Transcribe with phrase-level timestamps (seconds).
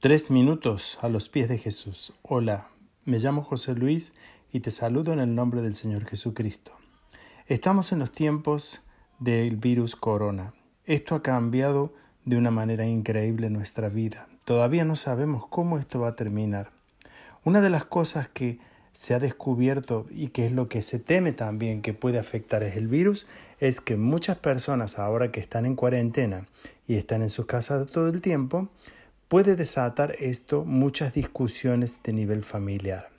[0.00, 2.12] Tres minutos a los pies de Jesús.
[2.22, 2.68] Hola,
[3.04, 4.14] me llamo José Luis
[4.52, 6.70] y te saludo en el nombre del Señor Jesucristo.
[7.48, 8.86] Estamos en los tiempos
[9.18, 10.54] del virus corona.
[10.84, 11.92] Esto ha cambiado
[12.24, 14.28] de una manera increíble nuestra vida.
[14.44, 16.70] Todavía no sabemos cómo esto va a terminar.
[17.42, 18.60] Una de las cosas que
[18.92, 22.76] se ha descubierto y que es lo que se teme también que puede afectar es
[22.76, 23.26] el virus,
[23.58, 26.46] es que muchas personas ahora que están en cuarentena
[26.86, 28.68] y están en sus casas todo el tiempo,
[29.28, 33.10] puede desatar esto muchas discusiones de nivel familiar.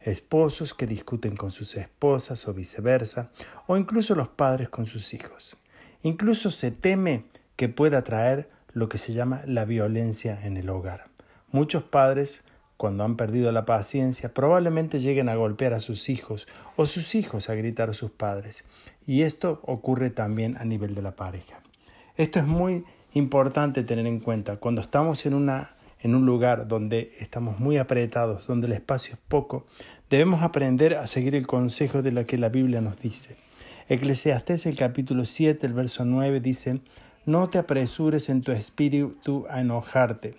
[0.00, 3.30] Esposos que discuten con sus esposas o viceversa,
[3.66, 5.56] o incluso los padres con sus hijos.
[6.02, 7.24] Incluso se teme
[7.56, 11.08] que pueda traer lo que se llama la violencia en el hogar.
[11.50, 12.44] Muchos padres,
[12.76, 16.46] cuando han perdido la paciencia, probablemente lleguen a golpear a sus hijos
[16.76, 18.64] o sus hijos a gritar a sus padres.
[19.06, 21.62] Y esto ocurre también a nivel de la pareja.
[22.16, 22.84] Esto es muy
[23.16, 28.46] importante tener en cuenta cuando estamos en, una, en un lugar donde estamos muy apretados,
[28.46, 29.66] donde el espacio es poco,
[30.10, 33.36] debemos aprender a seguir el consejo de lo que la Biblia nos dice.
[33.88, 36.80] Eclesiastés el capítulo 7, el verso 9 dice,
[37.24, 40.34] No te apresures en tu espíritu a enojarte,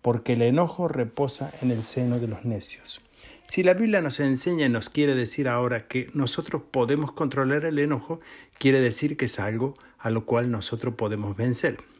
[0.00, 3.02] porque el enojo reposa en el seno de los necios.
[3.46, 7.78] Si la Biblia nos enseña y nos quiere decir ahora que nosotros podemos controlar el
[7.78, 8.20] enojo,
[8.56, 11.91] quiere decir que es algo a lo cual nosotros podemos vencer.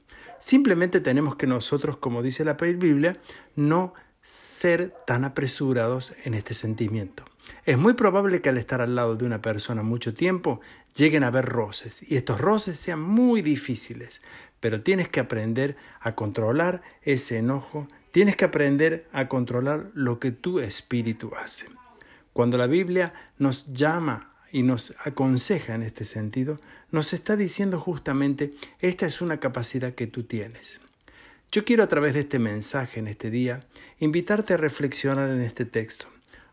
[0.42, 3.16] Simplemente tenemos que nosotros, como dice la Biblia,
[3.54, 7.24] no ser tan apresurados en este sentimiento.
[7.64, 10.60] Es muy probable que al estar al lado de una persona mucho tiempo
[10.96, 14.20] lleguen a haber roces y estos roces sean muy difíciles,
[14.58, 20.32] pero tienes que aprender a controlar ese enojo, tienes que aprender a controlar lo que
[20.32, 21.68] tu espíritu hace.
[22.32, 28.52] Cuando la Biblia nos llama y nos aconseja en este sentido, nos está diciendo justamente,
[28.80, 30.80] esta es una capacidad que tú tienes.
[31.50, 33.60] Yo quiero a través de este mensaje en este día
[33.98, 36.06] invitarte a reflexionar en este texto.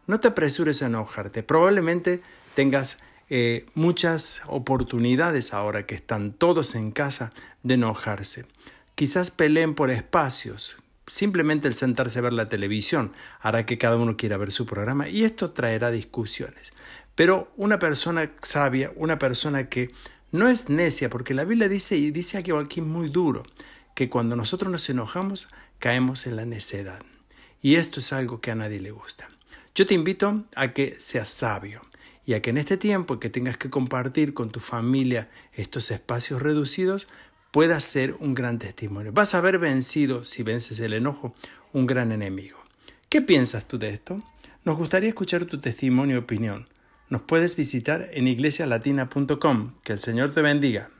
[0.07, 1.43] No te apresures a enojarte.
[1.43, 2.21] Probablemente
[2.55, 2.97] tengas
[3.29, 7.31] eh, muchas oportunidades ahora que están todos en casa
[7.63, 8.45] de enojarse.
[8.95, 10.77] Quizás peleen por espacios.
[11.05, 15.09] Simplemente el sentarse a ver la televisión hará que cada uno quiera ver su programa
[15.09, 16.73] y esto traerá discusiones.
[17.19, 19.91] Pero una persona sabia, una persona que
[20.31, 23.43] no es necia, porque la Biblia dice, y dice aquí, aquí muy duro,
[23.93, 25.49] que cuando nosotros nos enojamos
[25.79, 27.01] caemos en la necedad.
[27.61, 29.27] Y esto es algo que a nadie le gusta.
[29.75, 31.81] Yo te invito a que seas sabio
[32.25, 36.41] y a que en este tiempo que tengas que compartir con tu familia estos espacios
[36.41, 37.09] reducidos,
[37.51, 39.11] puedas ser un gran testimonio.
[39.11, 41.35] Vas a haber vencido, si vences el enojo,
[41.73, 42.59] un gran enemigo.
[43.09, 44.23] ¿Qué piensas tú de esto?
[44.63, 46.69] Nos gustaría escuchar tu testimonio y opinión.
[47.09, 49.73] Nos puedes visitar en iglesialatina.com.
[49.83, 50.91] Que el Señor te bendiga.